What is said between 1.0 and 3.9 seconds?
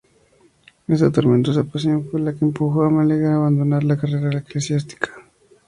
tormentosa pasión fue la que empujó a Melgar a abandonar